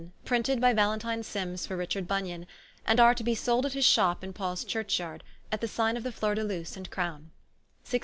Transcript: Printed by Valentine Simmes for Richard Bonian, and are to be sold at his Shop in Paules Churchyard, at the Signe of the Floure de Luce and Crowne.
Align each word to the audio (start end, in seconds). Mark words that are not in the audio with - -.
Printed 0.25 0.59
by 0.59 0.73
Valentine 0.73 1.21
Simmes 1.21 1.67
for 1.67 1.77
Richard 1.77 2.07
Bonian, 2.07 2.47
and 2.87 2.99
are 2.99 3.13
to 3.13 3.23
be 3.23 3.35
sold 3.35 3.67
at 3.67 3.73
his 3.73 3.85
Shop 3.85 4.23
in 4.23 4.33
Paules 4.33 4.63
Churchyard, 4.63 5.23
at 5.51 5.61
the 5.61 5.67
Signe 5.67 5.95
of 5.95 6.01
the 6.01 6.09
Floure 6.11 6.33
de 6.33 6.43
Luce 6.43 6.75
and 6.75 6.89
Crowne. 6.89 7.29